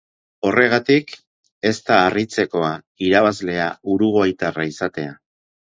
Horregatik, 0.51 1.13
ez 1.71 1.75
da 1.91 1.99
harritzekoa 2.07 2.73
irabazlea 3.11 3.71
uruguaitarra 3.99 4.69
izatea. 4.77 5.17